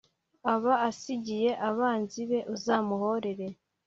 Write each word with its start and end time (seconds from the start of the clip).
aba 0.53 0.73
asigiye 0.89 1.49
abanzi 1.69 2.21
be 2.29 2.39
uzamuhorera 2.55 3.47